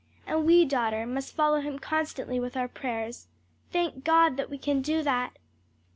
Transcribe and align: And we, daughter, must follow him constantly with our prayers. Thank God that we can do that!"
And 0.25 0.47
we, 0.47 0.65
daughter, 0.65 1.05
must 1.05 1.35
follow 1.35 1.59
him 1.59 1.77
constantly 1.77 2.39
with 2.39 2.57
our 2.57 2.67
prayers. 2.67 3.27
Thank 3.71 4.03
God 4.03 4.35
that 4.35 4.49
we 4.49 4.57
can 4.57 4.81
do 4.81 5.03
that!" 5.03 5.37